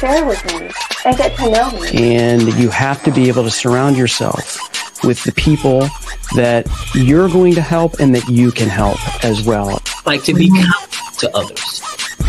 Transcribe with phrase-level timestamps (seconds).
[0.00, 0.70] share with me
[1.04, 2.14] and get to know me.
[2.16, 4.58] And you have to be able to surround yourself
[5.04, 5.88] with the people
[6.34, 9.80] that you're going to help and that you can help as well.
[10.06, 10.72] Like to be kind
[11.18, 11.82] to others.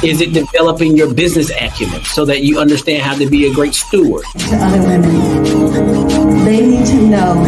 [0.03, 3.73] Is it developing your business acumen so that you understand how to be a great
[3.73, 4.25] steward?
[4.35, 7.43] To other women, they need to know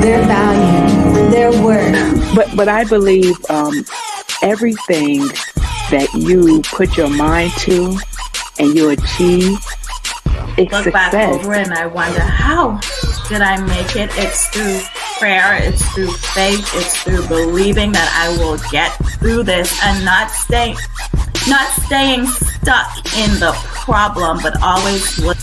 [0.00, 2.34] their value, their worth.
[2.34, 3.84] But but I believe um,
[4.42, 5.20] everything
[5.90, 7.98] that you put your mind to
[8.58, 9.58] and you achieve,
[10.58, 10.92] it's Look success.
[10.92, 12.80] back over and I wonder how
[13.28, 14.10] did I make it?
[14.14, 14.80] It's through
[15.18, 20.30] prayer, it's through faith, it's through believing that I will get through this and not
[20.30, 20.74] stay
[21.48, 23.52] not staying stuck in the
[23.84, 25.38] problem, but always look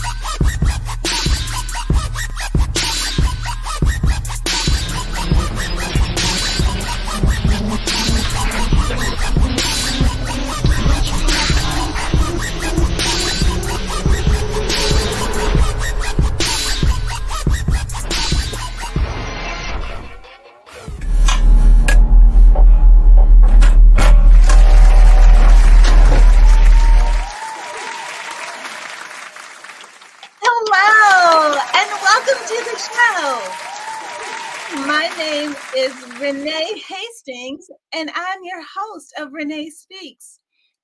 [37.60, 40.40] Hastings, and I'm your host of Renee Speaks.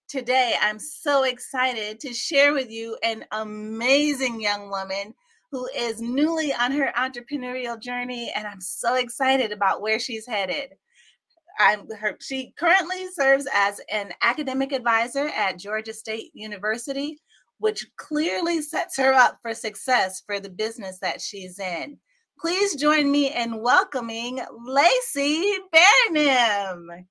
[0.08, 5.14] Today, I'm so excited to share with you an amazing young woman
[5.50, 10.70] who is newly on her entrepreneurial journey, and I'm so excited about where she's headed.
[11.58, 17.18] I'm her, she currently serves as an academic advisor at Georgia State University,
[17.58, 21.98] which clearly sets her up for success for the business that she's in.
[22.38, 27.06] Please join me in welcoming Leesi Barinem.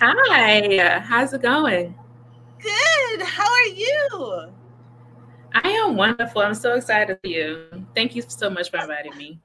[0.00, 1.94] Hi, how's it going?
[2.62, 3.22] Good.
[3.22, 4.52] How are you?
[5.52, 6.40] I am wonderful.
[6.40, 7.66] I'm so excited for you.
[7.94, 9.38] Thank you so much for inviting me.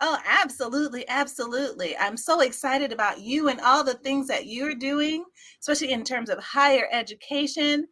[0.00, 1.06] Oh, absolutely.
[1.08, 1.96] Absolutely.
[1.96, 5.24] I'm so excited about you and all the things that you're doing,
[5.60, 7.86] especially in terms of higher education.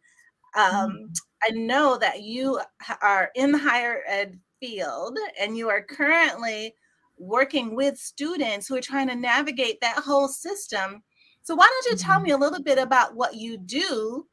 [0.57, 2.59] Um, I know that you
[3.01, 6.75] are in the higher ed field and you are currently
[7.17, 11.03] working with students who are trying to navigate that whole system.
[11.43, 14.27] So, why don't you tell me a little bit about what you do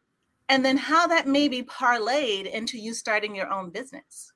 [0.48, 4.32] and then how that may be parlayed into you starting your own business?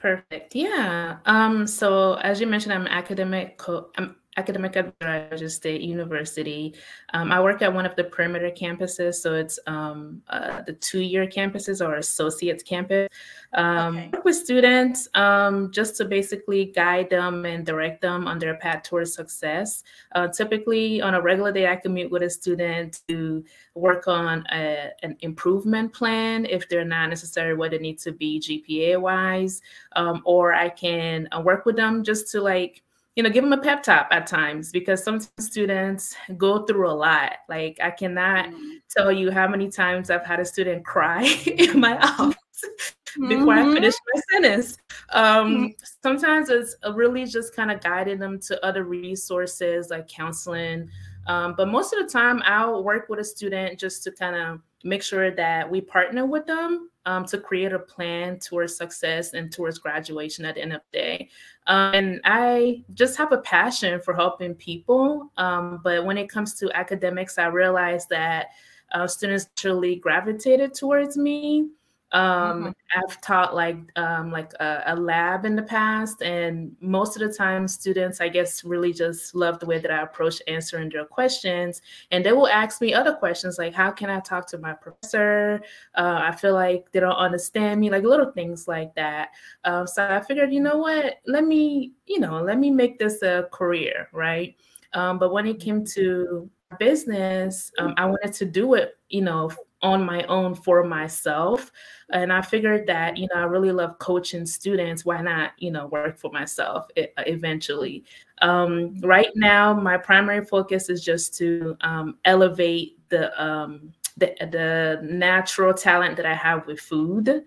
[0.00, 0.54] Perfect.
[0.54, 1.18] Yeah.
[1.26, 6.74] Um, so as you mentioned, I'm academic co- I'm academic advisor at Georgia State University.
[7.12, 11.26] Um, I work at one of the perimeter campuses, so it's um, uh, the two-year
[11.26, 13.08] campuses or associates campus.
[13.54, 14.10] Um, Okay.
[14.12, 18.84] Work with students um, just to basically guide them and direct them on their path
[18.84, 19.82] towards success.
[20.14, 24.90] Uh, typically, on a regular day, I commute with a student to work on a,
[25.02, 29.60] an improvement plan if they're not necessarily where they need to be GPA wise,
[29.96, 32.82] um, or I can uh, work with them just to like
[33.16, 36.92] you know give them a pep talk at times because some students go through a
[36.92, 37.32] lot.
[37.48, 38.50] Like I cannot
[38.96, 42.36] tell you how many times I've had a student cry in my office
[43.28, 43.74] before I Mhm.
[43.74, 44.76] finish my sentence.
[45.10, 50.88] Um, sometimes it's uh, really just kind of guiding them to other resources like counseling.
[51.26, 54.60] Um, but most of the time, I'll work with a student just to kind of
[54.84, 59.50] make sure that we partner with them um, to create a plan towards success and
[59.52, 61.28] towards graduation at the end of the day.
[61.66, 65.30] Um, and I just have a passion for helping people.
[65.36, 68.48] Um, but when it comes to academics, I realized that
[68.92, 71.68] uh, students truly gravitated towards me.
[72.12, 77.26] Um, I've taught like um, like a, a lab in the past, and most of
[77.26, 81.04] the time, students I guess really just love the way that I approach answering their
[81.04, 84.72] questions, and they will ask me other questions like, "How can I talk to my
[84.72, 85.60] professor?"
[85.94, 89.28] Uh, I feel like they don't understand me, like little things like that.
[89.64, 91.20] Um, so I figured, you know what?
[91.26, 94.56] Let me, you know, let me make this a career, right?
[94.94, 99.50] Um, but when it came to business, um, I wanted to do it, you know,
[99.82, 101.72] on my own for myself.
[102.12, 105.04] And I figured that, you know, I really love coaching students.
[105.04, 108.04] Why not, you know, work for myself eventually?
[108.42, 115.00] Um, right now, my primary focus is just to um, elevate the, um, the the
[115.02, 117.44] natural talent that I have with food.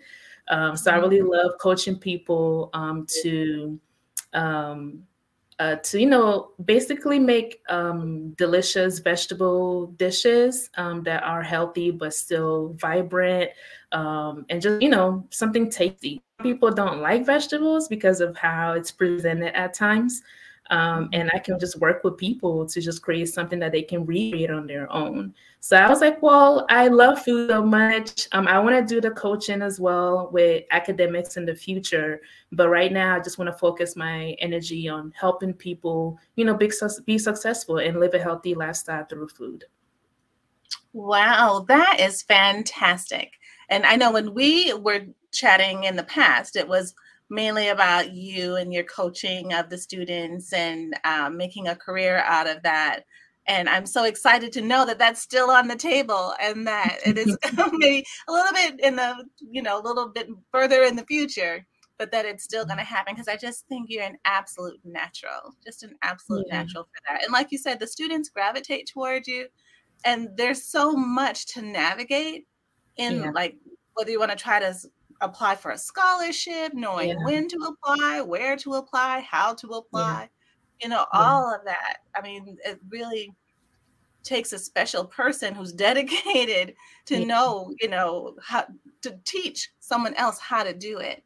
[0.47, 3.79] Um, so I really love coaching people um, to
[4.33, 5.03] um,
[5.63, 12.13] uh, to you know basically make um, delicious vegetable dishes um, that are healthy but
[12.13, 13.49] still vibrant
[13.93, 16.21] um, and just you know something tasty.
[16.41, 20.21] People don't like vegetables because of how it's presented at times
[20.73, 24.07] Um, and I can just work with people to just create something that they can
[24.07, 25.35] recreate on their own.
[25.59, 28.27] So I was like, well, I love food so much.
[28.31, 32.21] Um, I want to do the coaching as well with academics in the future.
[32.51, 36.55] But right now, I just want to focus my energy on helping people, you know,
[36.55, 36.71] be,
[37.05, 39.65] be successful and live a healthy lifestyle through food.
[40.93, 43.33] Wow, that is fantastic.
[43.69, 46.95] And I know when we were chatting in the past, it was
[47.33, 52.47] mainly about you and your coaching of the students and um, making a career out
[52.47, 53.01] of that.
[53.47, 57.17] And I'm so excited to know that that's still on the table and that it
[57.17, 57.35] is
[57.73, 61.65] maybe a little bit in the, you know, a little bit further in the future,
[61.97, 65.55] but that it's still going to happen because I just think you're an absolute natural,
[65.65, 66.61] just an absolute yeah.
[66.61, 67.23] natural for that.
[67.23, 69.47] And like you said, the students gravitate towards you
[70.05, 72.45] and there's so much to navigate
[72.97, 73.31] in yeah.
[73.33, 73.55] like
[73.95, 74.75] whether you want to try to
[75.23, 77.23] apply for a scholarship, knowing yeah.
[77.23, 80.83] when to apply, where to apply, how to apply, yeah.
[80.83, 81.97] you know, all of that.
[82.15, 83.33] I mean, it really
[84.23, 86.75] takes a special person who's dedicated
[87.05, 88.65] to know, you know, how
[89.01, 91.23] to teach someone else how to do it,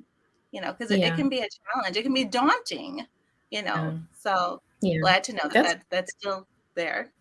[0.51, 1.97] you know, because it, it, can be a challenge.
[1.97, 3.05] It can be daunting,
[3.51, 3.99] you know.
[4.13, 4.61] So
[5.01, 7.11] glad to know that, that that's still there.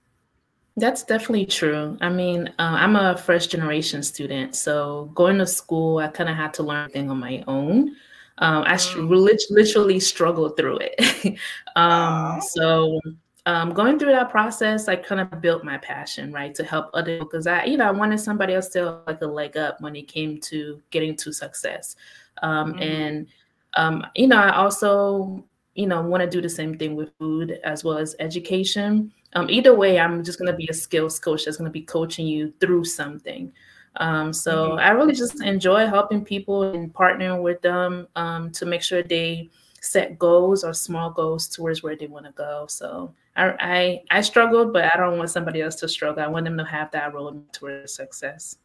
[0.76, 1.96] That's definitely true.
[2.02, 6.36] I mean, uh, I'm a first generation student, so going to school, I kind of
[6.36, 7.96] had to learn things on my own.
[8.38, 9.48] Um, I mm.
[9.48, 11.38] literally struggled through it.
[11.76, 13.00] um, so
[13.46, 17.20] um, going through that process, I kind of built my passion, right, to help other
[17.20, 20.08] because I, you know, I wanted somebody else to like a leg up when it
[20.08, 21.96] came to getting to success.
[22.42, 22.82] Um, mm-hmm.
[22.82, 23.26] And
[23.74, 25.44] um, you know, I also,
[25.74, 29.12] you know, want to do the same thing with food as well as education.
[29.36, 31.82] Um, either way, I'm just going to be a skills coach that's going to be
[31.82, 33.52] coaching you through something.
[33.96, 34.78] Um, so mm-hmm.
[34.78, 39.50] I really just enjoy helping people and partnering with them um, to make sure they
[39.82, 42.66] set goals or small goals towards where they want to go.
[42.68, 46.24] So I, I, I struggled, but I don't want somebody else to struggle.
[46.24, 48.56] I want them to have that road towards success.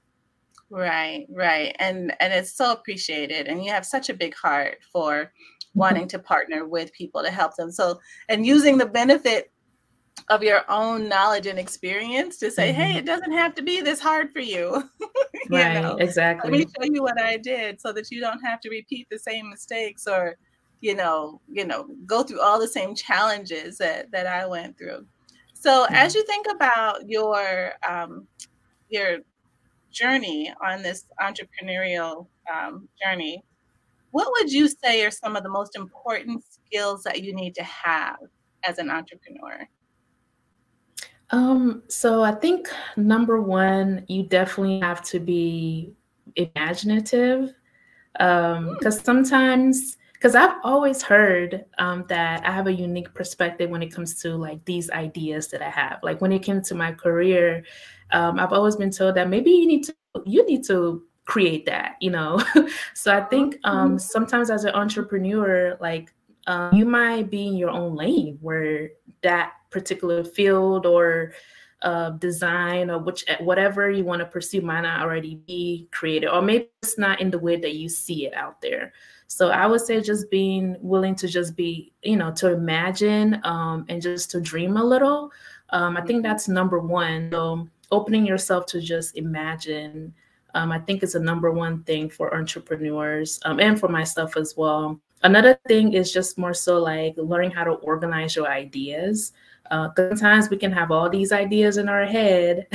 [0.70, 5.14] Right, right, and and it's so appreciated, and you have such a big heart for
[5.14, 5.80] mm-hmm.
[5.80, 7.74] wanting to partner with people to help them.
[7.74, 9.52] So and using the benefit
[10.30, 12.82] of your own knowledge and experience to say, mm-hmm.
[12.82, 14.90] hey, it doesn't have to be this hard for you.
[15.02, 15.10] you
[15.50, 15.98] right, know?
[15.98, 16.52] exactly.
[16.52, 19.20] Let me show you what I did so that you don't have to repeat the
[19.20, 20.38] same mistakes or,
[20.80, 25.06] you know, you know, go through all the same challenges that that I went through.
[25.54, 25.96] So mm-hmm.
[25.96, 28.28] as you think about your um,
[28.90, 29.20] your
[29.92, 33.44] journey on this entrepreneurial um, journey,
[34.12, 37.64] what would you say are some of the most important skills that you need to
[37.64, 38.18] have
[38.64, 39.68] as an entrepreneur?
[41.32, 42.68] Um, so I think
[42.98, 45.94] number one, you definitely have to be
[46.36, 47.54] imaginative.
[48.20, 49.06] Um, because hmm.
[49.06, 54.22] sometimes because I've always heard um, that I have a unique perspective when it comes
[54.22, 55.98] to like these ideas that I have.
[56.04, 57.64] Like when it came to my career,
[58.12, 59.96] um, I've always been told that maybe you need to
[60.28, 62.40] you need to create that, you know.
[62.94, 63.98] so I think um, mm-hmm.
[63.98, 66.14] sometimes as an entrepreneur, like
[66.48, 68.90] um, you might be in your own lane where
[69.22, 71.34] that particular field or
[71.82, 76.42] uh, design or which whatever you want to pursue might not already be created or
[76.42, 78.94] maybe it's not in the way that you see it out there.
[79.28, 83.86] So i would say just being willing to just be you know to imagine um,
[83.88, 85.32] and just to dream a little
[85.70, 86.24] um, i think mm-hmm.
[86.24, 87.30] that's number one.
[87.32, 90.14] So opening yourself to just imagine
[90.54, 94.56] um, i think is a number one thing for entrepreneurs um, and for myself as
[94.58, 99.34] well another thing is just more so like learning how to organize your ideas
[99.72, 102.68] uh, sometimes we can have all these ideas in our head,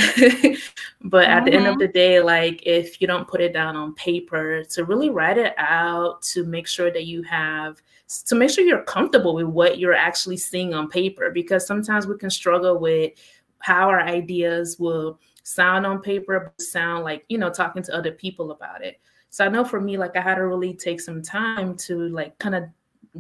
[1.03, 1.45] but at mm-hmm.
[1.45, 1.79] the end of mm-hmm.
[1.81, 5.53] the day, like if you don't put it down on paper, to really write it
[5.59, 7.83] out, to make sure that you have,
[8.25, 12.17] to make sure you're comfortable with what you're actually seeing on paper, because sometimes we
[12.17, 13.13] can struggle with
[13.59, 18.53] how our ideas will sound on paper, sound like, you know, talking to other people
[18.53, 18.99] about it.
[19.31, 22.39] So I know for me, like I had to really take some time to like
[22.39, 22.65] kind of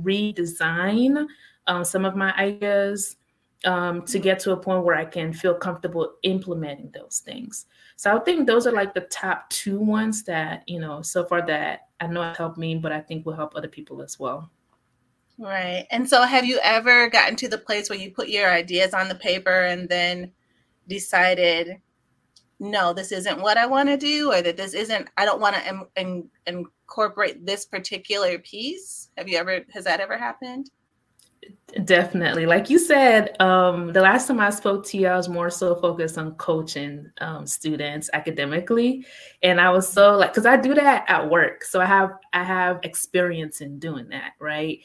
[0.03, 1.27] redesign
[1.67, 3.17] um, some of my ideas
[3.65, 7.67] um, to get to a point where I can feel comfortable implementing those things.
[7.97, 11.45] So I think those are like the top two ones that, you know, so far
[11.47, 14.51] that I know have helped me, but I think will help other people as well.
[15.39, 15.87] Right.
[15.91, 19.09] And so have you ever gotten to the place where you put your ideas on
[19.09, 20.33] the paper and then
[20.89, 21.81] decided,
[22.59, 25.57] no, this isn't what I want to do, or that this isn't, I don't want
[25.57, 29.11] to in, incorporate this particular piece?
[29.17, 30.71] Have you ever, has that ever happened?
[31.85, 32.47] Definitely.
[32.47, 35.75] Like you said, um, the last time I spoke to you, I was more so
[35.77, 39.07] focused on coaching um, students academically.
[39.43, 41.63] And I was so like, because I do that at work.
[41.65, 44.81] So I have I have experience in doing that, right?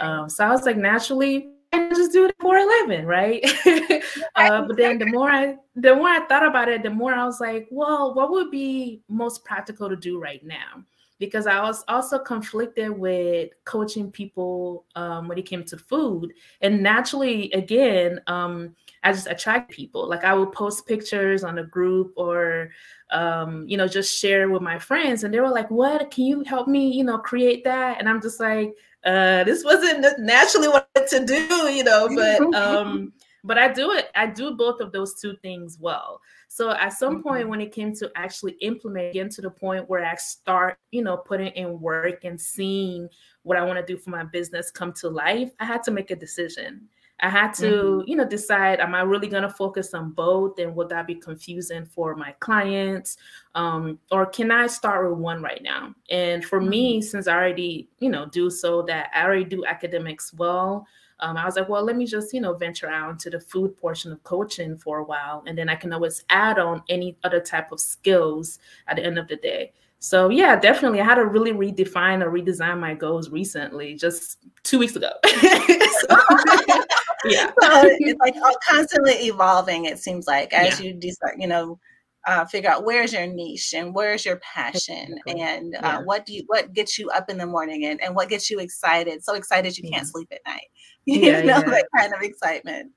[0.00, 0.08] right.
[0.08, 1.50] Um, so I was like, naturally,
[1.90, 3.44] Just do it for a living, right?
[4.36, 7.24] uh, but then the more I the more I thought about it, the more I
[7.24, 10.84] was like, well, what would be most practical to do right now?
[11.18, 16.82] Because I was also conflicted with coaching people um, when it came to food, and
[16.82, 20.08] naturally, again, um, I just attract people.
[20.08, 22.70] Like I would post pictures on a group or
[23.10, 25.22] um, you know, just share with my friends.
[25.22, 26.10] And they were like, What?
[26.10, 27.98] Can you help me, you know, create that?
[27.98, 28.74] And I'm just like,
[29.04, 33.12] uh, this wasn't naturally what to do, you know, but um,
[33.44, 36.20] but I do it, I do both of those two things well.
[36.48, 37.28] So at some mm-hmm.
[37.28, 41.02] point when it came to actually implement, getting to the point where I start, you
[41.02, 43.08] know, putting in work and seeing
[43.42, 46.10] what I want to do for my business come to life, I had to make
[46.10, 46.88] a decision.
[47.20, 48.08] I had to, mm-hmm.
[48.08, 51.14] you know, decide am I really going to focus on both and would that be
[51.14, 53.16] confusing for my clients?
[53.54, 55.94] Um, or can I start with one right now?
[56.10, 56.68] And for mm-hmm.
[56.68, 60.86] me, since I already, you know, do so that I already do academics well,
[61.20, 63.74] um, I was like, well, let me just, you know, venture out into the food
[63.78, 65.42] portion of coaching for a while.
[65.46, 69.18] And then I can always add on any other type of skills at the end
[69.18, 69.72] of the day.
[69.98, 71.00] So yeah, definitely.
[71.00, 75.10] I had to really redefine or redesign my goals recently, just two weeks ago.
[75.24, 76.16] so,
[77.24, 77.50] yeah.
[77.60, 78.34] So it's like
[78.68, 80.86] constantly evolving, it seems like, as yeah.
[80.86, 81.78] you decide, you know,
[82.26, 85.98] uh, figure out where's your niche and where's your passion and uh, yeah.
[86.02, 88.58] what do you what gets you up in the morning and, and what gets you
[88.58, 90.66] excited so excited you can't sleep at night
[91.04, 92.90] you yeah, know that kind of excitement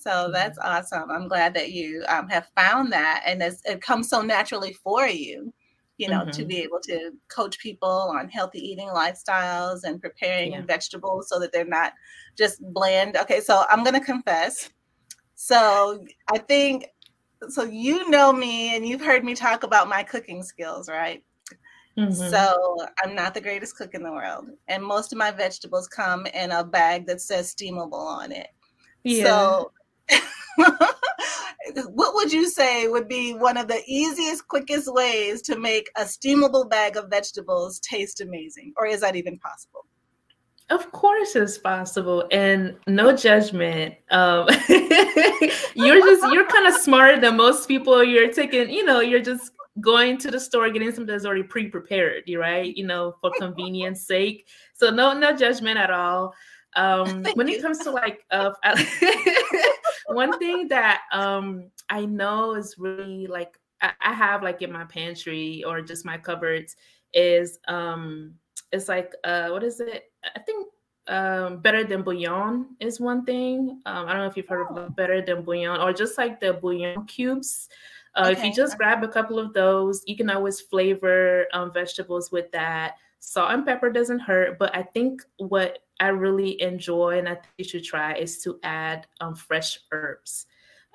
[0.00, 4.22] so that's awesome i'm glad that you um, have found that and it comes so
[4.22, 5.52] naturally for you
[5.96, 6.30] you know, mm-hmm.
[6.30, 11.52] to be able to coach people on healthy eating lifestyles and preparing vegetables so that
[11.52, 11.92] they're not
[12.36, 13.16] just bland.
[13.16, 14.70] Okay, so I'm going to confess.
[15.34, 16.86] So I think,
[17.48, 21.22] so you know me and you've heard me talk about my cooking skills, right?
[21.98, 22.30] Mm-hmm.
[22.30, 24.48] So I'm not the greatest cook in the world.
[24.68, 28.48] And most of my vegetables come in a bag that says steamable on it.
[29.04, 29.24] Yeah.
[29.24, 29.72] So
[31.86, 36.02] what would you say would be one of the easiest, quickest ways to make a
[36.02, 38.72] steamable bag of vegetables taste amazing?
[38.76, 39.86] Or is that even possible?
[40.70, 43.96] Of course, it's possible, and no judgment.
[44.10, 44.48] Um,
[45.74, 48.02] you're just you're kind of smarter than most people.
[48.02, 52.22] You're taking, you know, you're just going to the store getting something that's already pre-prepared.
[52.26, 54.48] You right, you know, for convenience sake.
[54.72, 56.32] So no, no judgment at all.
[56.76, 58.52] Um, when it comes to like, uh,
[60.06, 64.84] one thing that um I know is really like I, I have like in my
[64.84, 66.76] pantry or just my cupboards
[67.12, 68.34] is um
[68.74, 70.12] it's like uh what is it?
[70.34, 70.68] I think
[71.06, 73.80] um better than bouillon is one thing.
[73.86, 74.88] Um, I don't know if you've heard of oh.
[74.90, 77.68] better than bouillon or just like the bouillon cubes.
[78.14, 78.32] Uh, okay.
[78.32, 82.50] If you just grab a couple of those, you can always flavor um, vegetables with
[82.52, 82.96] that.
[83.18, 87.52] Salt and pepper doesn't hurt, but I think what I really enjoy and I think
[87.58, 90.46] you should try is to add um, fresh herbs.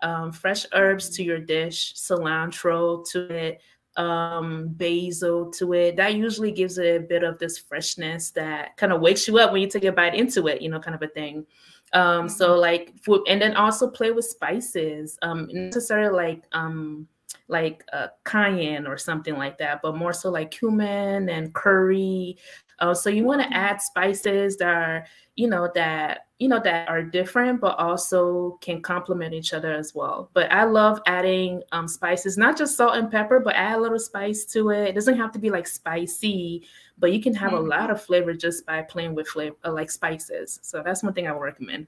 [0.02, 3.62] Um, fresh herbs to your dish, cilantro to it,
[4.00, 5.98] um, basil to it.
[5.98, 9.52] That usually gives it a bit of this freshness that kind of wakes you up
[9.52, 11.46] when you take a bite into it, you know, kind of a thing.
[11.92, 12.62] Um, so mm-hmm.
[12.62, 15.18] like food, and then also play with spices.
[15.22, 17.08] Um, necessarily like um
[17.48, 22.38] like uh, cayenne or something like that, but more so like cumin and curry,
[22.80, 26.88] uh, so you want to add spices that are, you know, that you know that
[26.88, 30.30] are different, but also can complement each other as well.
[30.34, 34.00] But I love adding um, spices, not just salt and pepper, but add a little
[34.00, 34.88] spice to it.
[34.88, 36.66] It doesn't have to be like spicy,
[36.98, 37.66] but you can have mm-hmm.
[37.66, 40.60] a lot of flavor just by playing with flavor, uh, like spices.
[40.64, 41.88] So that's one thing I would recommend.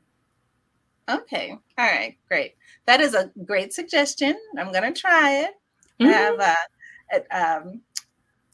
[1.09, 1.51] Okay.
[1.77, 2.17] All right.
[2.27, 2.55] Great.
[2.87, 4.37] That is a great suggestion.
[4.57, 5.51] I'm going to try it.
[6.01, 6.07] Mm-hmm.
[6.07, 6.55] I have a,
[7.13, 7.81] a, um,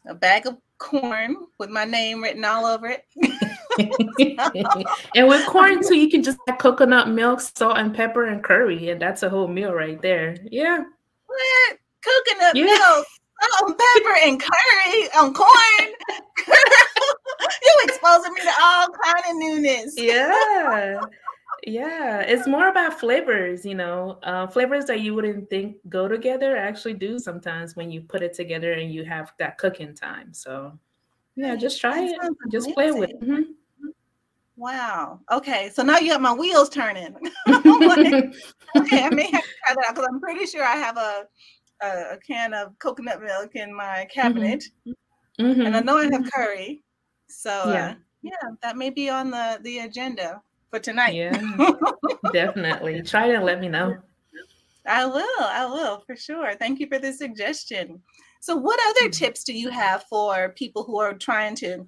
[0.06, 3.06] a bag of corn with my name written all over it.
[5.16, 8.90] and with corn too, you can just add coconut milk, salt and pepper, and curry,
[8.90, 10.38] and that's a whole meal right there.
[10.52, 10.84] Yeah.
[11.26, 11.78] What?
[12.04, 12.66] Coconut yeah.
[12.66, 13.08] milk,
[13.42, 15.94] salt and pepper, and curry on corn.
[16.48, 19.94] you exposing me to all kind of newness.
[19.98, 21.00] Yeah.
[21.66, 26.56] Yeah, it's more about flavors, you know, uh, flavors that you wouldn't think go together
[26.56, 30.34] actually do sometimes when you put it together and you have that cooking time.
[30.34, 30.78] So,
[31.36, 32.18] yeah, just try it,
[32.52, 33.22] just play with it.
[33.22, 33.52] Mm-hmm.
[34.58, 35.20] Wow.
[35.32, 37.14] Okay, so now you have my wheels turning.
[37.48, 38.34] like,
[38.76, 41.26] okay, I may have to try that because I'm pretty sure I have a,
[41.82, 44.20] a, a can of coconut milk in my mm-hmm.
[44.20, 44.64] cabinet,
[45.40, 45.62] mm-hmm.
[45.62, 46.30] and I know I have mm-hmm.
[46.34, 46.84] curry.
[47.30, 47.92] So yeah.
[47.92, 51.14] Uh, yeah, that may be on the the agenda for tonight.
[51.14, 51.40] Yeah,
[52.34, 53.02] definitely.
[53.04, 53.98] Try it and let me know.
[54.88, 55.44] I will.
[55.44, 56.56] I will for sure.
[56.56, 58.02] Thank you for the suggestion.
[58.42, 59.26] So, what other mm-hmm.
[59.26, 61.88] tips do you have for people who are trying to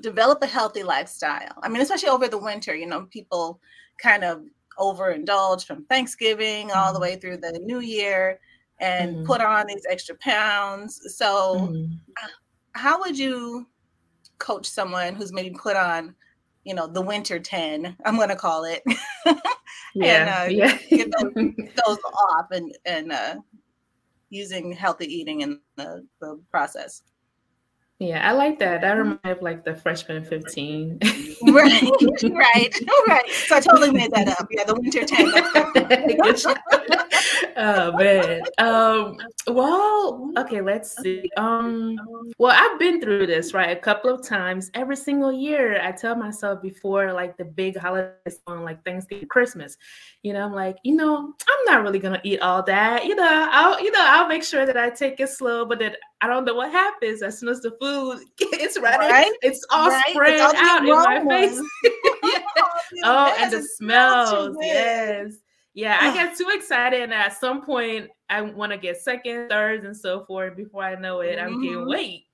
[0.00, 1.54] develop a healthy lifestyle?
[1.62, 3.60] I mean, especially over the winter, you know, people
[3.98, 4.44] kind of
[4.78, 7.02] overindulge from Thanksgiving all the Mhm.
[7.02, 8.40] way through the new year
[8.80, 9.24] and Mhm.
[9.24, 11.00] put on these extra pounds.
[11.16, 12.00] So, Mhm.
[12.72, 13.68] how would you
[14.38, 16.16] coach someone who's maybe put on,
[16.64, 18.82] you know, the winter 10, I'm going to call it,
[19.94, 20.76] Yeah, uh, yeah.
[20.90, 21.32] get those,
[21.86, 21.98] those
[22.32, 23.36] off and, and uh,
[24.30, 27.02] using healthy eating in the, the process?
[28.04, 28.82] Yeah, I like that.
[28.82, 28.98] That mm-hmm.
[28.98, 30.98] reminds me of like the freshman 15.
[31.48, 31.82] right,
[32.22, 33.30] right, right.
[33.30, 34.46] So I totally made that up.
[34.50, 35.26] Yeah, the winter 10.
[37.56, 38.42] Oh man.
[38.58, 41.30] Um, well, okay, let's see.
[41.36, 41.96] Um,
[42.38, 44.70] well, I've been through this right a couple of times.
[44.74, 49.76] Every single year, I tell myself before like the big holidays on like Thanksgiving, Christmas.
[50.22, 53.04] You know, I'm like, you know, I'm not really gonna eat all that.
[53.06, 55.94] You know, I'll, you know, I'll make sure that I take it slow, but then
[56.22, 58.98] I don't know what happens as soon as the food it's ready.
[59.06, 59.32] Right?
[59.42, 60.02] It's all Right?
[60.06, 61.58] It's spread all the out in my face.
[61.58, 61.62] aromas.
[63.04, 64.64] Oh, and the smells too smells, good.
[64.66, 65.34] yes.
[65.74, 69.84] Yeah, I get too excited, and at some point, I want to get second, thirds,
[69.84, 70.56] and so forth.
[70.56, 71.86] Before I know it, I'm gaining Mhm.
[71.86, 72.26] weight.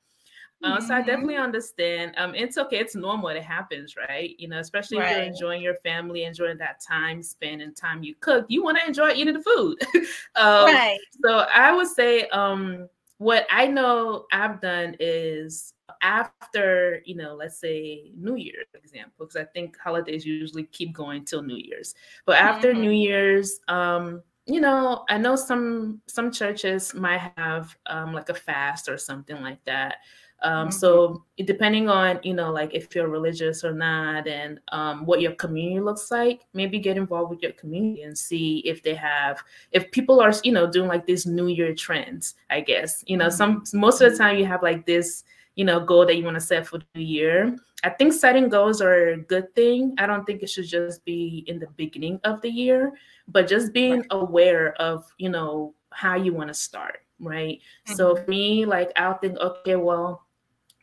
[0.65, 1.07] Uh, So I Mhm.
[1.07, 2.15] definitely understand.
[2.19, 2.79] Um, it's okay.
[2.79, 3.31] It's normal.
[3.31, 4.35] It happens, right?
[4.39, 8.15] You know, especially if you're enjoying your family, enjoying that time spent and time you
[8.21, 8.47] cook.
[8.49, 9.79] You want to enjoy eating the food.
[10.37, 11.01] um, Right.
[11.25, 17.59] so I would say um, what I know I've done is after, you know, let's
[17.59, 21.95] say New Year, example, because I think holidays usually keep going till New Year's.
[22.27, 22.81] But after Mhm.
[22.81, 28.35] New Year's, um, you know, I know some some churches might have um, like a
[28.35, 29.97] fast or something like that.
[30.43, 35.21] Um, So depending on you know like if you're religious or not, and um, what
[35.21, 39.43] your community looks like, maybe get involved with your community and see if they have
[39.73, 42.35] if people are you know doing like these New Year trends.
[42.49, 45.25] I guess you know some most of the time you have like this
[45.57, 47.57] you know goal that you want to set for the year.
[47.83, 49.95] I think setting goals are a good thing.
[49.99, 52.93] I don't think it should just be in the beginning of the year,
[53.27, 58.25] but just being aware of you know how you want to start right so mm-hmm.
[58.25, 60.25] for me like i'll think okay well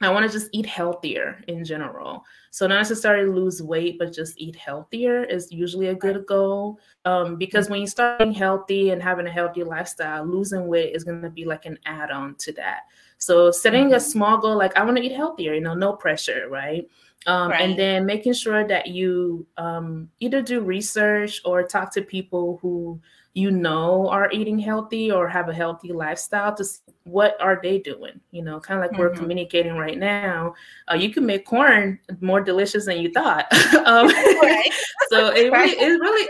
[0.01, 2.23] i want to just eat healthier in general.
[2.51, 6.79] So not necessarily lose weight but just eat healthier is usually a good goal.
[7.05, 11.03] Um, because when you start eating healthy and having a healthy lifestyle losing weight is
[11.03, 12.81] going to be like an add-on to that.
[13.17, 16.47] So setting a small goal like i want to eat healthier you know no pressure
[16.49, 16.88] right?
[17.25, 17.62] Um, Right.
[17.62, 23.01] and then making sure that you um, either do research or talk to people who
[23.41, 27.78] you know are eating healthy or have a healthy lifestyle to see what are they
[27.91, 29.19] doing you know kind of like we're Mhm.
[29.21, 30.54] communicating right now
[30.89, 33.45] uh, you can make corn more delicious than you thought.
[33.91, 34.08] Um,
[35.12, 36.26] so it really it really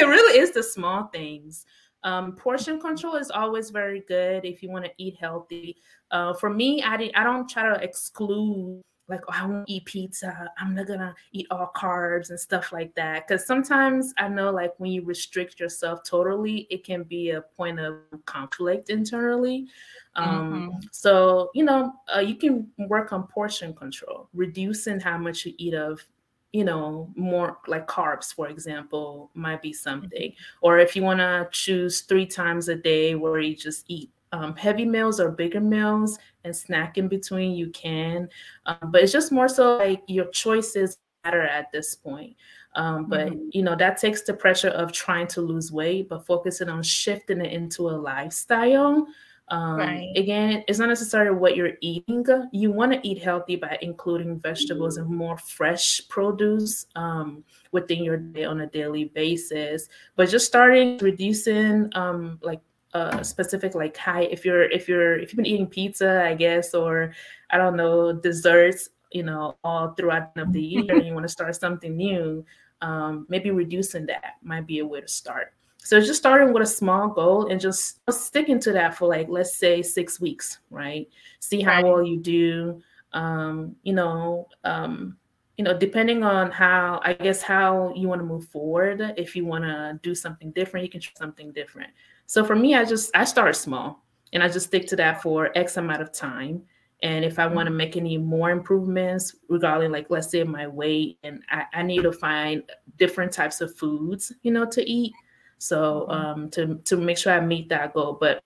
[0.00, 1.66] it really is the small things.
[2.08, 5.76] Um, portion control is always very good if you want to eat healthy.
[6.16, 9.86] Uh, for me I, did, I don't try to exclude like oh, I won't eat
[9.86, 10.50] pizza.
[10.58, 13.26] I'm not gonna eat all carbs and stuff like that.
[13.26, 17.80] Because sometimes I know like when you restrict yourself totally, it can be a point
[17.80, 19.66] of conflict internally.
[20.14, 25.54] Um, So you know uh, you can work on portion control, reducing how much you
[25.58, 26.04] eat of
[26.52, 31.46] you know more like carbs for example might be something or if you want to
[31.52, 36.18] choose three times a day where you just eat um, heavy meals or bigger meals
[36.44, 38.28] and snack in between you can
[38.66, 42.36] um, but it's just more so like your choices matter at this point.
[42.74, 46.68] Um, but you know that takes the pressure of trying to lose weight but focusing
[46.68, 49.06] on shifting it into a lifestyle.
[49.50, 50.12] Um, Right.
[50.14, 52.24] again it's not necessarily what you're eating.
[52.52, 58.18] You want to eat healthy by including vegetables and more fresh produce um, within your
[58.18, 62.60] day on a daily basis but just starting reducing um, like
[62.94, 66.72] uh specific like high if you're if you're if you've been eating pizza i guess
[66.72, 67.12] or
[67.50, 71.12] i don't know desserts you know all throughout the end of the year and you
[71.12, 72.44] want to start something new
[72.80, 75.52] um maybe reducing that might be a way to start.
[75.78, 79.56] So just starting with a small goal and just sticking to that for like let's
[79.56, 81.08] say six weeks right?
[81.40, 82.82] See how well you do
[83.14, 85.16] um you know um
[85.56, 89.46] you know depending on how i guess how you want to move forward if you
[89.46, 91.88] want to do something different you can try something different
[92.28, 95.50] so for me i just i start small and i just stick to that for
[95.56, 96.62] x amount of time.
[97.02, 101.18] And if i want to make any more improvements regarding like let's say my weight
[101.22, 102.62] and I, I need to find
[102.98, 105.12] different types of foods you know to eat.
[105.58, 108.18] So um to to make sure i meet that goal.
[108.20, 108.42] But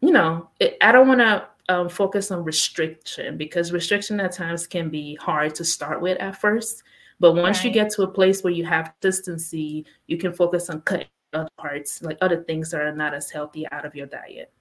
[0.00, 4.66] you know it, i don't want to um, focus on restriction because restriction at times
[4.66, 6.82] can be hard to start with at first.
[7.20, 10.80] But once you get to a place where you have consistency you can focus on
[10.82, 14.52] cutting other parts like other things that are not as healthy out of your diet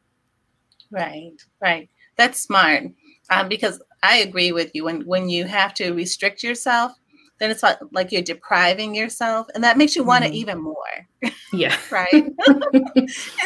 [0.92, 1.90] Right, right.
[2.16, 2.84] That's smart.
[3.30, 4.86] Um, because I agree with you.
[4.86, 6.94] When when you have to restrict yourself,
[7.40, 10.28] then it's like, like you're depriving yourself, and that makes you want Mhm.
[10.30, 11.08] it even more,
[11.54, 11.78] Yeah.
[11.92, 12.26] right?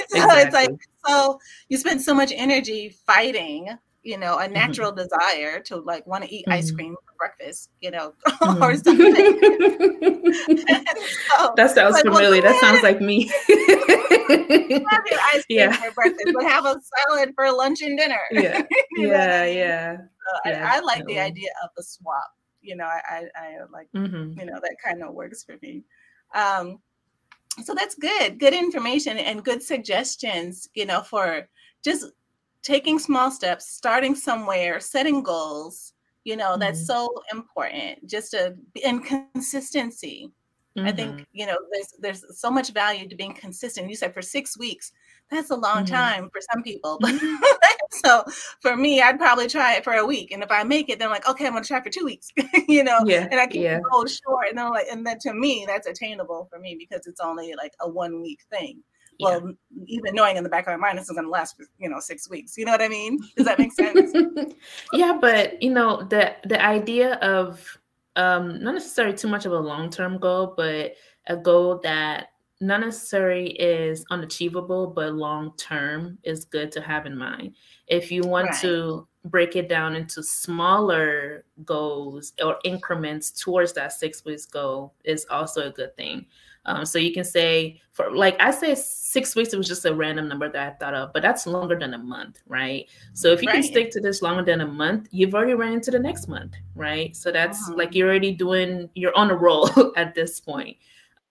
[0.10, 0.72] So it's like
[1.08, 3.70] so you spend so much energy fighting,
[4.04, 6.76] you know, a natural desire to like want to eat ice Mhm.
[6.76, 8.14] cream for breakfast, you know,
[8.62, 9.16] or something.
[11.38, 12.42] So, that sounds like, familiar.
[12.42, 13.32] go that sounds like me.
[13.48, 15.72] have your ice cream Yeah.
[15.74, 16.76] for breakfast, but have a
[17.08, 18.20] salad for lunch and dinner.
[18.32, 18.62] yeah.
[18.98, 19.54] You know what I Yeah.
[19.54, 19.98] Yeah.
[19.98, 22.28] So Yeah, I, I like the idea of the swap.
[22.62, 25.84] You know, I, I, I like, hmm you know, that kind of works for me.
[26.36, 26.80] Um,
[27.64, 31.48] so that's good, good information and good suggestions, you know, for
[31.84, 32.06] just
[32.64, 35.94] taking small steps, starting somewhere, setting goals,
[36.26, 36.86] you know, that's Mhm.
[36.86, 40.32] so important just a and consistency.
[40.78, 40.96] I Mm-hmm.
[40.96, 43.90] think you know there's there's so much value to being consistent.
[43.90, 44.92] You said for six weeks,
[45.30, 45.90] that's a long Mhm.
[45.90, 47.00] time for some people.
[47.92, 48.24] so
[48.62, 51.10] for me, I'd probably try it for a week, and if I make it, then
[51.10, 52.30] I'm like, okay, I'm gonna try for two weeks,
[52.70, 53.78] you know, Yeah, and I keep yeah.
[53.78, 56.76] the goal short, and then I'm like, and then to me, that's attainable for me
[56.80, 58.82] because it's only like a one week thing.
[59.22, 59.38] Yeah.
[59.38, 59.54] Well,
[59.86, 62.00] even knowing in the back of my mind this is gonna last for you know
[62.00, 62.58] six weeks.
[62.58, 63.20] You know what I mean?
[63.38, 64.12] Does that make sense?
[64.94, 67.78] yeah, but you know the the idea of
[68.16, 70.94] um not necessarily too much of a long term goal, but
[71.28, 72.30] a goal that
[72.60, 77.56] not necessarily is unachievable, but long term is good to have in mind.
[77.88, 78.62] If you want Right.
[78.62, 85.26] to break it down into smaller goals or increments towards that six weeks goal is
[85.30, 86.26] also a good thing.
[86.66, 89.94] Um, so you can say for like I say six weeks, it was just a
[89.94, 92.88] random number that I thought of, but that's longer than a month, right?
[93.14, 95.90] So if you can stick to this longer than a month, you've already ran into
[95.92, 97.16] the next month, right?
[97.16, 97.78] So that's Mhm.
[97.78, 100.78] like you're already doing you're on a roll at this point.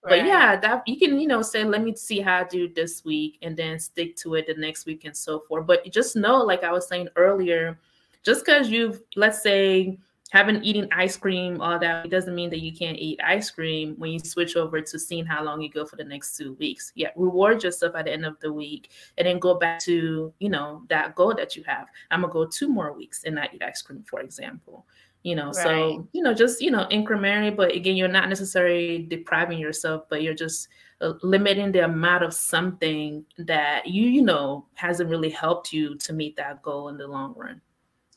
[0.03, 3.05] But yeah, that you can, you know, say, let me see how I do this
[3.05, 5.67] week and then stick to it the next week and so forth.
[5.67, 7.79] But just know, like I was saying earlier,
[8.25, 9.99] just because you've let's say
[10.31, 13.95] haven't eaten ice cream all that it doesn't mean that you can't eat ice cream
[13.99, 16.93] when you switch over to seeing how long you go for the next two weeks
[16.95, 20.49] yeah reward yourself at the end of the week and then go back to you
[20.49, 23.63] know that goal that you have i'm gonna go two more weeks and not eat
[23.63, 24.87] ice cream for example
[25.23, 25.55] you know Right.
[25.55, 30.23] so you know just you know incrementally but again you're not necessarily depriving yourself but
[30.23, 30.69] you're just
[31.03, 36.13] uh, limiting the amount of something that you you know hasn't really helped you to
[36.13, 37.61] meet that goal in the long run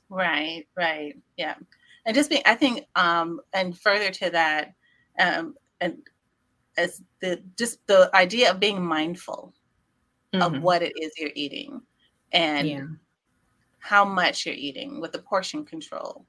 [0.10, 1.18] Right, right.
[1.38, 1.56] Yeah.
[2.06, 4.74] And just being I think um and further to that,
[5.20, 5.98] um and
[6.78, 9.54] as the just the idea of being mindful
[10.42, 10.62] of Mhm.
[10.64, 11.82] what it is you're eating
[12.34, 12.86] and yeah
[13.80, 16.26] how much you're eating with the portion control.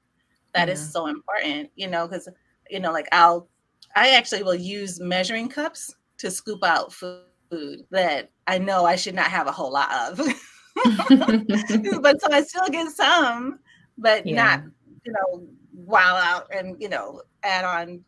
[0.53, 0.87] That is Yeah.
[0.91, 2.29] so important, you know, because
[2.69, 3.49] you know, like I'll
[3.95, 9.15] I actually will use measuring cups to scoop out food that I know I should
[9.15, 10.19] not have a whole lot of.
[12.01, 13.59] but so I still get some,
[13.97, 14.33] but Yeah.
[14.33, 14.63] not,
[15.05, 18.03] you know, wow out and you know, add on,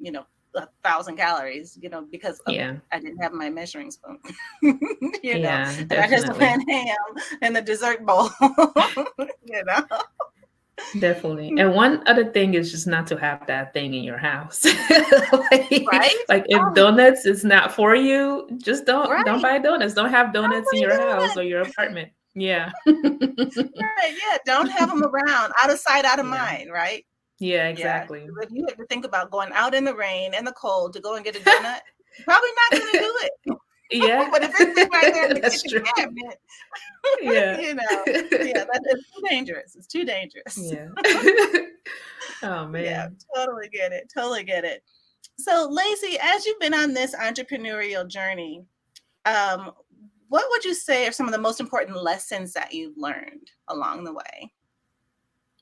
[0.00, 4.18] you know, a thousand calories, you know, because yeah I didn't have my measuring spoon.
[4.62, 6.96] you know, yeah and I just definitely went ham
[7.42, 8.30] in the dessert bowl.
[9.44, 9.84] you know,
[10.98, 11.58] definitely hmm.
[11.58, 14.64] and one other thing is just not to have that thing in your house
[15.32, 16.16] like, Right?
[16.28, 16.74] like if Oh.
[16.74, 20.98] donuts is not for you just don't don't buy donuts don't have donuts in your
[20.98, 23.66] house or your apartment yeah right?
[23.76, 26.30] Yeah, don't have them around, out of sight, out of Yeah.
[26.30, 27.04] mind, right?
[27.38, 30.34] yeah Yeah, exactly 'cause If you have to think about going out in the rain
[30.34, 31.80] and the cold to go and get a donut,
[32.24, 33.58] probably not going to do it.
[33.90, 35.92] yeah but if it's right there in the That's kitchen true.
[35.96, 36.38] cabinet,
[37.22, 39.74] yeah you know, yeah, that is too dangerous.
[39.76, 40.58] It's too dangerous.
[40.58, 40.88] yeah
[42.42, 44.10] oh man Yeah, totally get it.
[44.14, 44.82] Totally get it.
[45.38, 48.64] So, Leesi, as you've been on this entrepreneurial journey,
[49.26, 49.72] um,
[50.34, 54.02] what would you say are some of the most important lessons that you've learned along
[54.02, 54.52] the way?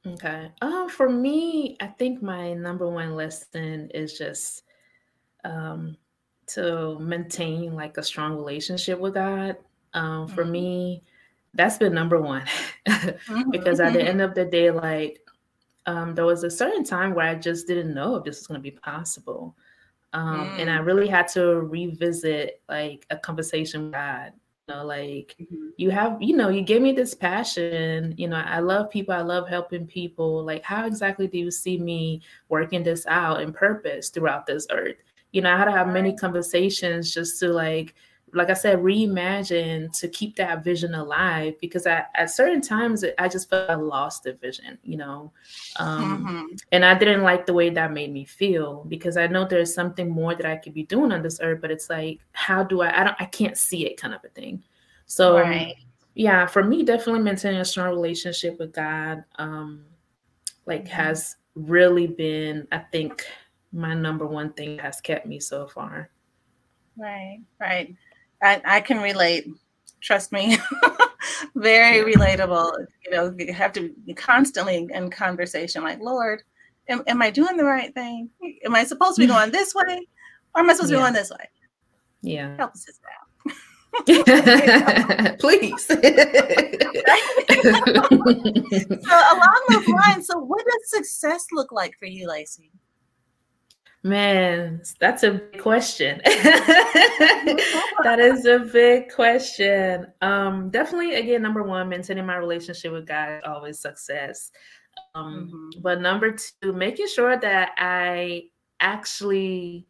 [0.07, 0.51] Okay.
[0.61, 4.65] Um, for me, I think my number one lesson is just
[5.45, 5.97] um
[6.49, 9.59] to maintain like a strong relationship with God.
[9.95, 10.47] Um, for Mhm.
[10.47, 11.05] me,
[11.55, 12.47] that's been number one.
[13.51, 15.21] because at the end of the day, like
[15.87, 18.61] um, there was a certain time where I just didn't know if this was going
[18.61, 19.57] to be possible.
[20.15, 24.35] Um, and I really had to revisit like a conversation with God.
[24.68, 25.72] You know, like Mhm.
[25.77, 28.14] you have, you know, you gave me this passion.
[28.16, 29.12] You know, I love people.
[29.14, 30.44] I love helping people.
[30.44, 34.96] Like, how exactly do you see me working this out in purpose throughout this earth?
[35.33, 37.94] You know, I had to have many conversations just to like,
[38.35, 41.55] like I said, reimagine to keep that vision alive.
[41.61, 44.79] Because at, at certain times, I just felt I lost the vision.
[44.83, 45.33] You know,
[45.77, 46.61] um, Mhm.
[46.73, 50.09] and I didn't like the way that made me feel because I know there's something
[50.11, 53.01] more that I could be doing on this earth, but it's like, how do I?
[53.01, 54.62] I don't, I can't see it, kind of a thing.
[55.07, 55.77] So, Right.
[56.14, 59.85] yeah, for me, definitely maintaining a strong relationship with God, um,
[60.66, 60.88] like Mhm.
[60.88, 63.27] has really been, I think,
[63.73, 66.11] my number one thing has kept me so far.
[66.97, 67.95] Right, right.
[68.43, 69.47] I, I can relate.
[70.01, 70.59] Trust me.
[71.55, 72.73] Very relatable.
[73.05, 76.43] You know, you have to be constantly in conversation like, Lord,
[76.89, 78.31] am, am I doing the right thing?
[78.65, 80.07] Am I supposed to be going this way?
[80.55, 81.49] Or am I supposed to be going this way?
[82.23, 82.57] Yeah.
[82.57, 83.23] Help us out.
[85.39, 85.87] Please.
[88.73, 92.71] So along those lines, so what does success look like for you, Leesi?
[94.05, 96.21] Man, that's a big question.
[96.25, 100.09] that is a big question.
[100.21, 104.51] Um, definitely, again, number one, maintaining my relationship with God is always success.
[105.15, 108.45] Um, But number two, making sure that I
[108.81, 109.87] actually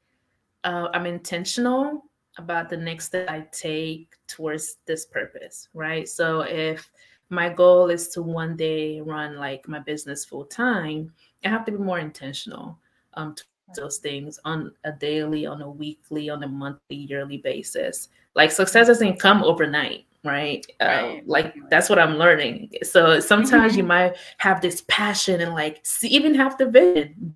[0.64, 2.04] uh, I'm intentional
[2.38, 6.08] about the next step I take towards this purpose, right?
[6.08, 6.90] So if
[7.28, 11.12] my goal is to one day run like my business full time,
[11.44, 12.78] I have to be more intentional
[13.14, 18.08] um, to those things on a daily, on a weekly, on a monthly, yearly basis.
[18.34, 20.64] Like success doesn't come overnight, right?
[20.80, 22.70] Uh, like that's what I'm learning.
[22.82, 27.34] So sometimes you might have this passion and like see, even have the vision,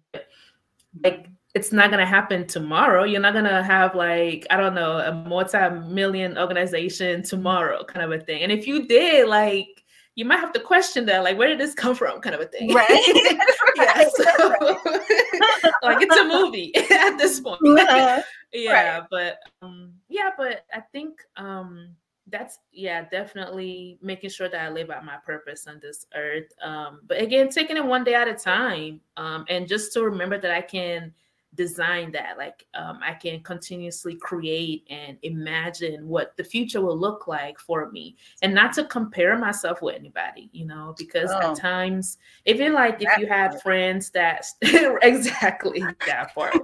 [1.05, 3.05] like it's not gonna happen tomorrow.
[3.05, 8.23] You're not gonna have like I don't know a multi-million organization tomorrow, kind of a
[8.23, 8.43] thing.
[8.43, 9.76] And if you did, like
[10.17, 12.47] you might have to question that, like where did this come from, kind of a
[12.47, 12.73] thing.
[12.73, 12.89] Right.
[13.77, 14.25] yeah, so,
[15.83, 17.61] like it's a movie at this point.
[17.63, 21.91] Uh, yeah, but um, yeah, but I think um,
[22.29, 26.51] that's yeah, definitely making sure that I live out my purpose on this earth.
[26.63, 30.41] Um, but again, taking it one day at a time, um, and just to remember
[30.41, 31.13] that I can
[31.57, 37.27] design that like um, i can continuously create and imagine what the future will look
[37.27, 41.51] like for me and not to compare myself with anybody you know because Oh.
[41.53, 43.63] at times even like if That you have part.
[43.63, 44.47] friends that
[45.03, 46.55] exactly that part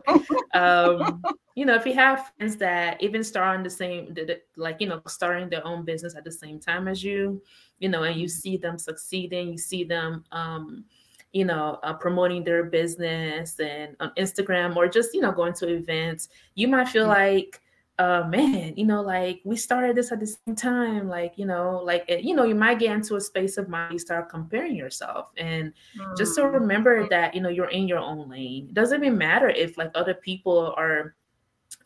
[0.54, 4.14] um you know if you have friends that even start on the same
[4.56, 7.42] like you know starting their own business at the same time as you
[7.78, 10.84] you know and you see them succeeding you see them um
[11.32, 15.66] you know uh, promoting their business and on instagram or just you know going to
[15.68, 17.60] events you might feel like
[17.98, 21.80] uh man you know like we started this at the same time like you know
[21.84, 24.74] like eh, you know you might get into a space of mind you start comparing
[24.74, 25.28] yourself.
[25.36, 25.72] And
[26.16, 26.54] just to Mm.
[26.54, 28.68] remember that you know you're in your own lane.
[28.68, 31.14] It doesn't even matter if like other people are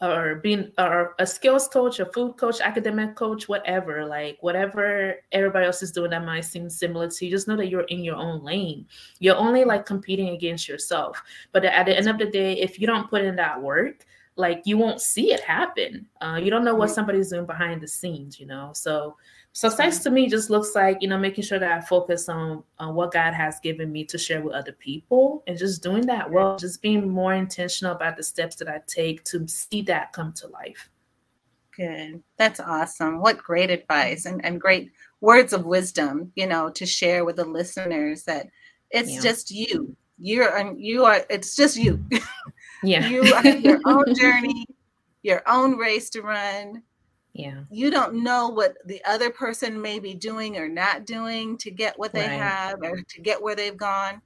[0.00, 5.66] or being or a skills coach a food coach academic coach whatever like whatever everybody
[5.66, 8.16] else is doing that might seem similar to you just know that you're in your
[8.16, 8.86] own lane.
[9.18, 11.22] You're only like competing against yourself.
[11.52, 14.06] But at the end of the day if you don't put in that work
[14.36, 16.06] like you won't see it happen.
[16.20, 18.70] Uh, you don't know what somebody's doing behind the scenes you know?
[18.74, 19.16] So
[19.56, 22.94] success to me just looks like you know making sure that i focus on on
[22.94, 26.58] what god has given me to share with other people and just doing that well
[26.58, 30.46] just being more intentional about the steps that i take to see that come to
[30.48, 30.90] life
[31.76, 32.22] Good.
[32.38, 33.20] That's awesome.
[33.20, 37.44] What great advice and, and great words of wisdom, you know, to share with the
[37.44, 38.48] listeners that
[38.90, 39.20] it's Yeah.
[39.20, 39.94] just you.
[40.18, 42.02] You're and you are it's just you.
[42.82, 44.64] yeah you have your own journey,
[45.22, 46.82] your own race to run.
[47.38, 47.62] Yeah.
[47.70, 51.98] You don't know what the other person may be doing or not doing to get
[51.98, 52.38] what they Right.
[52.40, 54.22] have or to get where they've gone.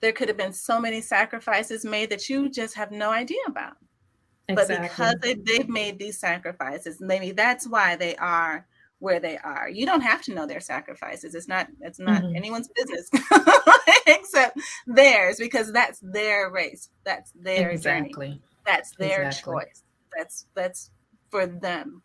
[0.00, 3.74] There could have been so many sacrifices made that you just have no idea about.
[4.48, 8.66] But because they, they've made these sacrifices maybe that's why they are
[8.98, 9.68] where they are.
[9.68, 11.34] You don't have to know their sacrifices.
[11.34, 12.36] It's not it's not Mhm.
[12.36, 13.08] anyone's business
[14.06, 16.90] except theirs because that's their race.
[17.04, 18.42] That's their journey.
[18.66, 19.54] That's their Exactly.
[19.54, 19.82] choice.
[20.16, 20.90] That's that's
[21.32, 22.02] for them.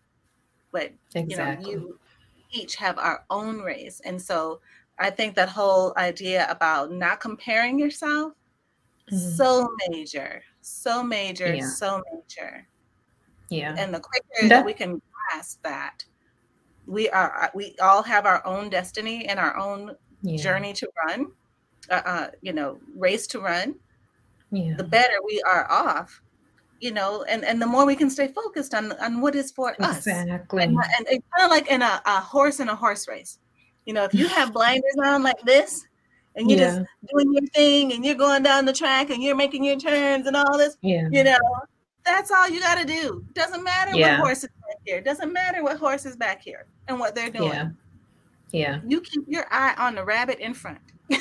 [0.72, 2.00] But exactly you know you
[2.52, 4.02] each have our own race.
[4.06, 4.60] And so
[5.00, 8.34] i think that whole idea about not comparing yourself
[9.12, 9.38] Mhm.
[9.38, 11.70] so major so major Yeah.
[11.70, 12.66] so major.
[13.50, 13.76] Yeah.
[13.78, 16.04] And the quicker That- that we can grasp that
[16.88, 20.42] we are uh, we all have our own destiny and our own yeah.
[20.46, 21.32] journey to run
[21.90, 23.76] uh, uh you know race to run.
[24.52, 24.76] Yeah.
[24.78, 26.22] The better we are off
[26.80, 29.76] you know and and the more we can stay focused on on what is for
[29.82, 30.08] us.
[30.08, 30.64] Exactly.
[30.64, 33.40] And, and it's kind of like in a, a horse in a horse race.
[33.86, 35.86] You know if you have blinders on like this
[36.36, 36.66] and you're yeah.
[36.66, 40.28] just doing your thing and you're going down the track and you're making your turns
[40.28, 41.08] and all this yeah.
[41.12, 41.38] you know
[42.08, 43.26] that's all you got to do.
[43.34, 44.20] Doesn't matter Yeah.
[44.20, 45.02] what horse is back here.
[45.02, 47.50] Doesn't matter what horse is back here and what they're doing.
[47.52, 47.70] Yeah.
[48.52, 48.80] Yeah.
[48.88, 50.80] You keep your eye on the rabbit in front.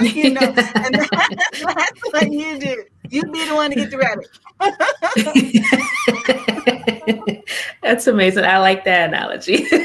[0.00, 0.54] You know and
[0.94, 1.08] that's,
[1.64, 4.28] that's what you do you be the one to get the rabbit
[7.82, 8.44] That's amazing.
[8.44, 9.64] I like that analogy.
[9.68, 9.76] so,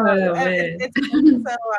[0.00, 0.76] uh, man.
[0.80, 1.10] it's, it's
[1.46, 1.76] so uh,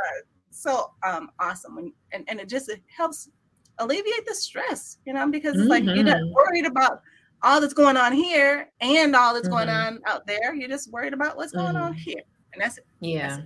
[0.51, 3.29] so um awesome when, and, and it just it helps
[3.77, 6.33] alleviate the stress, you know, because it's like you're not Mhm.
[6.33, 7.01] worried about
[7.43, 9.87] all that's going on here and all that's going Mhm.
[9.87, 10.53] on out there.
[10.53, 11.97] You're just worried about what's going on Mhm.
[11.97, 12.21] here.
[12.53, 12.85] And that's it.
[12.99, 13.37] Yeah.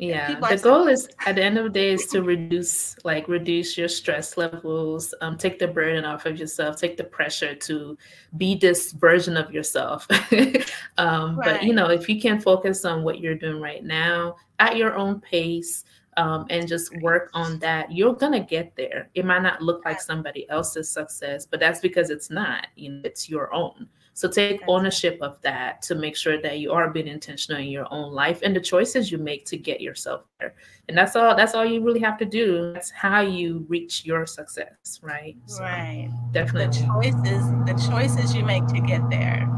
[0.00, 0.40] Yeah.
[0.40, 3.88] The goal is at the end of the day is to reduce like reduce your
[3.88, 7.98] stress levels, um, take the burden off of yourself, take the pressure to
[8.38, 10.08] be this version of yourself.
[10.98, 14.78] um, but you know, if you can focus on what you're doing right now at
[14.78, 15.84] your own pace,
[16.16, 19.10] um, and just work on that, you're gonna get there.
[19.14, 22.66] It might not look like somebody else's success, but that's because it's not.
[22.76, 23.88] You know, it's your own.
[24.12, 27.86] So take ownership of that to make sure that you are being intentional in your
[27.90, 30.54] own life and the choices you make to get yourself there.
[30.88, 32.72] And that's all that's all you really have to do.
[32.74, 35.36] That's how you reach your success, right?
[35.46, 36.10] So Right.
[36.32, 39.48] The choices, the choices you make to get there.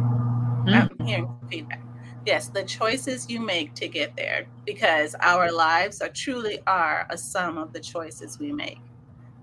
[0.65, 0.91] Mm.
[1.01, 1.82] I'm hearing feedback.
[2.27, 7.19] Yes, the choices you make to get there, because our lives are truly are a
[7.19, 8.81] sum of the choices we make.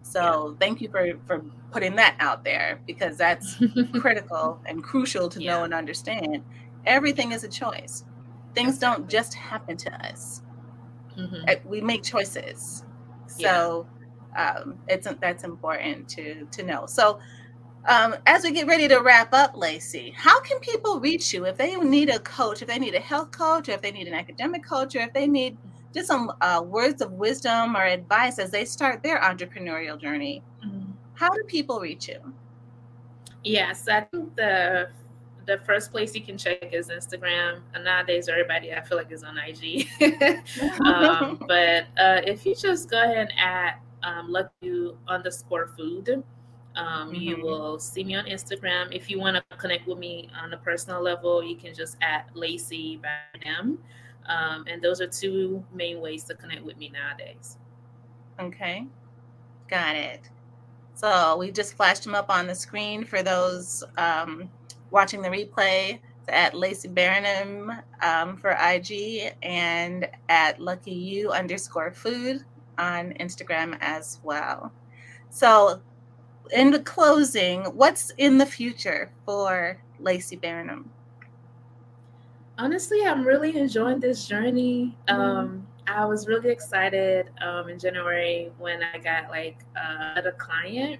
[0.03, 3.57] So thank you for for putting that out there because that's
[3.99, 6.43] critical and crucial to know and understand.
[6.85, 8.05] Everything is a choice.
[8.55, 10.41] Things don't just happen to us.
[11.17, 11.49] Mhm.
[11.49, 12.83] Uh, We make choices.
[13.27, 13.87] So
[14.37, 16.85] um, it's that's important to to know.
[16.85, 17.19] So
[17.87, 21.57] um, as we get ready to wrap up, Leesi, how can people reach you if
[21.57, 24.13] they need a coach, if they need a health coach, or if they need an
[24.13, 25.57] academic coach, or if they need
[25.93, 30.43] just some uh, words of wisdom or advice as they start their entrepreneurial journey?
[30.63, 30.93] Mhm.
[31.13, 32.33] How do people reach you?
[33.43, 34.89] Yes, I think the
[35.45, 37.61] the first place you can check is Instagram.
[37.73, 39.87] And nowadays, everybody I feel like is on IG.
[40.85, 46.23] um, but uh, if you just go ahead and add um, lucky underscore food,
[46.79, 47.43] um, you Mhm.
[47.43, 48.91] will see me on Instagram.
[48.95, 52.25] If you want to connect with me on a personal level, you can just add
[52.35, 53.79] Leesi Bam.
[54.27, 57.57] Um, and those are two main ways to connect with me nowadays.
[58.39, 58.87] Okay,
[59.67, 60.29] got it.
[60.93, 64.49] So we just flashed them up on the screen for those um,
[64.91, 65.99] watching the replay.
[66.27, 72.45] At Leesi Barinem um, for IG and at Lucky You underscore Food
[72.77, 74.71] on Instagram as well.
[75.31, 75.81] So,
[76.53, 80.85] in the closing, what's in the future for Leesi Barinem?
[82.57, 84.97] Honestly, I'm really enjoying this journey.
[85.07, 90.99] Um, I was really excited um, in January when I got like uh, another client.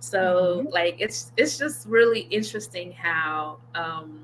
[0.00, 4.20] So like it's it's just really interesting how um,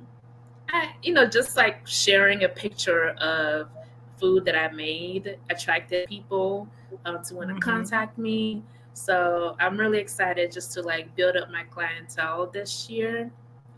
[0.70, 3.68] I you know just like sharing a picture of
[4.18, 6.68] food that I made attracted people
[7.04, 7.60] um, to want to Mhm.
[7.60, 8.62] contact me.
[8.98, 13.30] So I'm really excited just to like build up my clientele this year.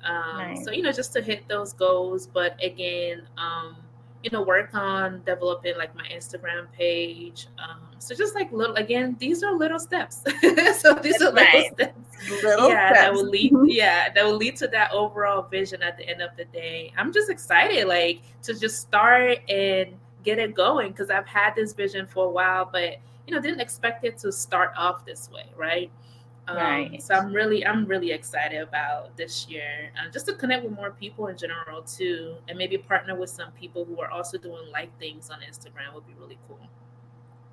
[0.05, 0.65] Um, Nice.
[0.65, 3.77] So you know, just to hit those goals, but again, um,
[4.23, 7.49] you know, work on developing like my Instagram page.
[7.59, 10.23] Um, so just like little, again, these are little steps.
[10.79, 11.73] so these are little Right.
[11.73, 11.99] steps.
[12.43, 13.53] Little yeah, that will lead.
[13.65, 16.93] Yeah, that will lead to that overall vision at the end of the day.
[16.99, 21.73] I'm just excited, like to just start and get it going because I've had this
[21.73, 22.97] vision for a while, but
[23.31, 25.91] you know, didn't expect it to start off this way, right?
[26.49, 27.03] Um, Right.
[27.03, 30.91] So I'm really, I'm really excited about this year, uh, just to connect with more
[30.93, 34.97] people in general too, and maybe partner with some people who are also doing like
[34.99, 36.61] things on Instagram would be really cool.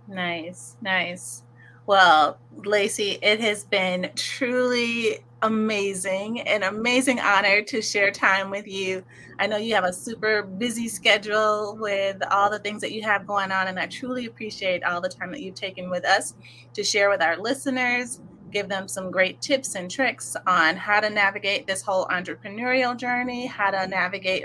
[0.07, 1.43] Nice, nice.
[1.87, 9.05] Well, Leesi, it has been truly amazing, an amazing honor to share time with you.
[9.39, 13.25] I know you have a super busy schedule with all the things that you have
[13.25, 16.33] going on, and I truly appreciate all the time that you've taken with us
[16.73, 18.19] to share with our listeners,
[18.51, 23.45] give them some great tips and tricks on how to navigate this whole entrepreneurial journey,
[23.45, 24.43] how to navigate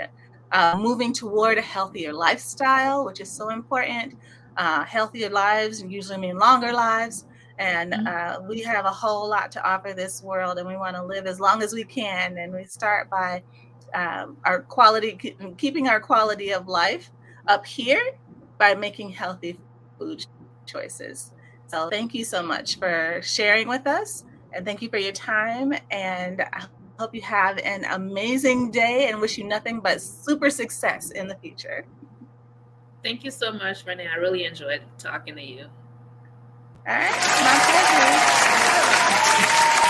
[0.53, 4.15] uh, moving toward a healthier lifestyle, which is so important
[4.57, 7.25] uh, healthier lives usually mean longer lives.
[7.59, 8.07] And Mhm.
[8.07, 11.27] uh, we have a whole lot to offer this world, and we want to live
[11.27, 12.37] as long as we can.
[12.37, 13.43] And we start by
[13.93, 17.11] um, our quality, keeping our quality of life
[17.47, 18.01] up here
[18.57, 19.59] by making healthy
[19.99, 20.25] food
[20.65, 21.31] choices.
[21.67, 25.73] So, thank you so much for sharing with us, and thank you for your time.
[25.91, 26.65] And I
[26.97, 31.35] hope you have an amazing day, and wish you nothing but super success in the
[31.35, 31.85] future.
[33.03, 34.07] Thank you so much, Renee.
[34.07, 35.67] I really enjoyed talking to you.
[36.85, 39.82] All right, my pleasure.